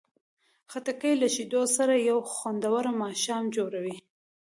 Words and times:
خټکی 0.71 1.13
له 1.21 1.27
شیدو 1.35 1.61
سره 1.75 1.93
یو 2.09 2.17
خوندور 2.33 2.85
ماښام 3.01 3.43
جوړوي. 3.55 3.95